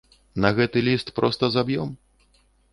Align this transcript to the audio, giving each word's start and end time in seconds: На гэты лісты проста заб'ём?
На 0.45 0.49
гэты 0.59 0.83
лісты 0.87 1.15
проста 1.21 1.53
заб'ём? 1.59 1.95